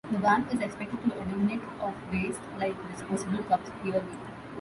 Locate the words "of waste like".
1.79-2.73